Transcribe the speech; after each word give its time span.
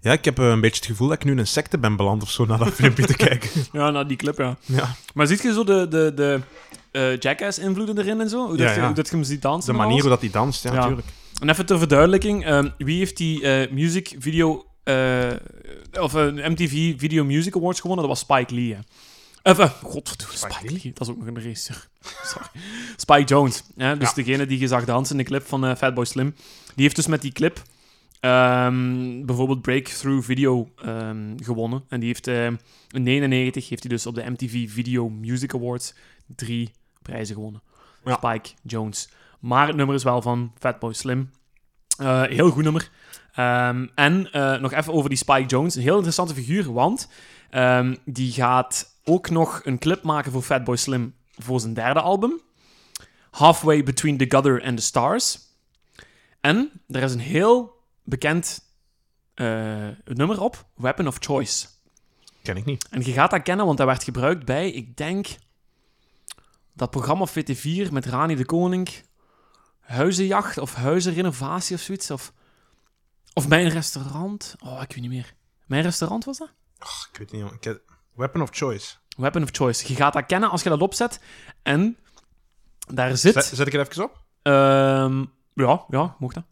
Ja, 0.00 0.12
ik 0.12 0.24
heb 0.24 0.38
eh, 0.38 0.48
een 0.48 0.60
beetje 0.60 0.76
het 0.76 0.90
gevoel 0.90 1.08
dat 1.08 1.16
ik 1.16 1.24
nu 1.24 1.32
in 1.32 1.38
een 1.38 1.46
secte 1.46 1.78
ben 1.78 1.96
beland 1.96 2.22
of 2.22 2.30
zo 2.30 2.46
naar 2.46 2.58
dat 2.58 2.72
filmpje 2.72 3.06
te 3.06 3.16
kijken. 3.16 3.50
Ja, 3.72 3.90
nou, 3.90 4.06
die 4.06 4.16
clip, 4.16 4.38
ja. 4.38 4.56
Ja. 4.64 4.94
Maar 5.14 5.26
ziet 5.26 5.42
je 5.42 5.52
zo 5.52 5.64
de, 5.64 5.88
de, 5.88 6.12
de 6.14 6.40
eh, 6.90 7.18
Jackass-invloeden 7.18 7.98
erin 7.98 8.20
en 8.20 8.28
zo? 8.28 8.46
Hoe, 8.46 8.56
Ja, 8.56 8.64
dat, 8.64 8.74
je, 8.74 8.80
hoe 8.80 8.94
dat 8.94 9.08
je 9.08 9.14
hem 9.14 9.24
ziet 9.24 9.42
dansen 9.42 9.72
De 9.72 9.78
manier 9.78 10.00
hoe 10.00 10.10
dat 10.10 10.20
hij 10.20 10.30
danst, 10.30 10.62
ja, 10.62 10.72
natuurlijk. 10.72 11.06
En 11.40 11.48
even 11.48 11.66
ter 11.66 11.78
verduidelijking, 11.78 12.44
ehm, 12.44 12.68
wie 12.78 12.98
heeft 12.98 13.16
die 13.16 13.42
eh 13.42 13.70
music 13.70 14.16
video, 14.18 14.66
eh, 14.82 15.32
of 16.00 16.12
MTV 16.12 16.98
Video 16.98 17.24
Music 17.24 17.56
Awards 17.56 17.80
gewonnen? 17.80 18.08
Dat 18.08 18.16
was 18.16 18.24
Spike 18.24 18.54
Lee, 18.54 18.74
hè. 18.74 18.80
Uh, 19.42 19.70
godverdomme, 19.82 20.36
Spike, 20.36 20.54
Spike 20.54 20.72
Lee. 20.72 20.92
Dat 20.94 21.06
is 21.06 21.14
ook 21.14 21.18
nog 21.18 21.26
een 21.26 21.42
racer. 21.44 21.88
Sorry. 22.32 22.48
Spike 22.96 23.24
Jones. 23.24 23.62
Hè? 23.76 23.96
Dus 23.96 24.14
degene 24.14 24.46
die 24.46 24.58
je 24.58 24.66
zag 24.66 24.84
dansen 24.84 25.18
in 25.18 25.24
de 25.24 25.28
clip 25.28 25.46
van 25.46 25.76
Fatboy 25.76 26.04
Slim. 26.04 26.34
Die 26.74 26.84
heeft 26.84 26.96
dus 26.96 27.06
met 27.06 27.22
die 27.22 27.32
clip 27.32 27.62
ehm, 28.20 29.24
bijvoorbeeld 29.24 29.62
Breakthrough 29.62 30.24
Video 30.24 30.68
ehm, 30.76 31.36
gewonnen. 31.36 31.84
En 31.88 32.00
die 32.00 32.08
heeft 32.08 32.26
eh, 32.26 32.46
in 32.90 33.02
99 33.02 33.68
heeft 33.68 33.82
hij 33.82 33.92
dus 33.92 34.06
op 34.06 34.14
de 34.14 34.30
MTV 34.30 34.70
Video 34.70 35.08
Music 35.08 35.54
Awards 35.54 35.94
drie 36.26 36.70
prijzen 37.02 37.34
gewonnen. 37.34 37.62
Ja. 38.04 38.14
Spike 38.14 38.50
Jones. 38.62 39.08
Maar 39.40 39.66
het 39.66 39.76
nummer 39.76 39.94
is 39.94 40.02
wel 40.02 40.22
van 40.22 40.52
Fatboy 40.58 40.92
Slim. 40.92 41.30
Eh, 41.98 42.22
heel 42.22 42.50
goed 42.50 42.62
nummer. 42.64 42.90
En 43.94 44.28
eh, 44.32 44.60
nog 44.60 44.72
even 44.72 44.92
over 44.92 45.08
die 45.08 45.18
Spike 45.18 45.46
Jones. 45.46 45.74
Een 45.74 45.82
heel 45.82 45.94
interessante 45.94 46.34
figuur, 46.34 46.72
want 46.72 47.08
die 48.04 48.32
gaat 48.32 49.00
ook 49.04 49.30
nog 49.30 49.60
een 49.64 49.78
clip 49.78 50.02
maken 50.02 50.32
voor 50.32 50.42
Fatboy 50.42 50.76
Slim 50.76 51.14
voor 51.36 51.60
zijn 51.60 51.74
derde 51.74 52.00
album. 52.00 52.40
Halfway 53.30 53.82
Between 53.82 54.16
the 54.16 54.26
Gutter 54.28 54.64
and 54.64 54.76
the 54.76 54.82
Stars. 54.82 55.38
En 56.40 56.70
er 56.88 57.02
is 57.02 57.12
een 57.12 57.18
heel 57.18 57.77
bekend 58.08 58.60
eh, 59.34 59.88
nummer 60.04 60.40
op, 60.40 60.66
Weapon 60.74 61.06
of 61.06 61.16
Choice. 61.20 61.66
Ken 62.42 62.56
ik 62.56 62.64
niet. 62.64 62.88
En 62.88 63.04
je 63.04 63.12
gaat 63.12 63.30
dat 63.30 63.42
kennen, 63.42 63.66
want 63.66 63.78
dat 63.78 63.86
werd 63.86 64.04
gebruikt 64.04 64.44
bij, 64.44 64.70
ik 64.70 64.96
denk, 64.96 65.26
dat 66.72 66.90
programma 66.90 67.22
op 67.22 67.30
VT4 67.30 67.92
met 67.92 68.06
Rani 68.06 68.34
de 68.34 68.44
Koning. 68.44 68.88
Huizenjacht 69.80 70.58
of 70.58 70.74
huizenrenovatie 70.74 71.76
of 71.76 71.82
zoiets. 71.82 72.10
Of, 72.10 72.32
of 73.32 73.48
mijn 73.48 73.68
restaurant. 73.68 74.56
Oh, 74.64 74.82
ik 74.82 74.92
weet 74.92 75.00
niet 75.00 75.10
meer. 75.10 75.34
Mijn 75.66 75.82
restaurant 75.82 76.24
was 76.24 76.38
dat? 76.38 76.52
Ach, 76.78 77.08
ik 77.12 77.18
weet 77.18 77.32
niet. 77.32 77.52
Ik 77.60 77.80
Weapon 78.14 78.42
of 78.42 78.48
Choice. 78.52 78.94
Weapon 79.16 79.42
of 79.42 79.48
Choice. 79.52 79.88
Je 79.88 79.94
gaat 79.94 80.12
dat 80.12 80.26
kennen 80.26 80.50
als 80.50 80.62
je 80.62 80.68
dat 80.68 80.80
opzet. 80.80 81.20
En 81.62 81.96
daar 82.92 83.16
zit... 83.16 83.32
Zet, 83.32 83.44
zet 83.44 83.66
ik 83.66 83.72
het 83.72 83.88
even 83.88 84.04
op? 84.04 84.22
ehm, 84.42 85.24
ja, 85.54 85.84
ja, 85.88 86.16
mocht 86.18 86.34
dat. 86.34 86.44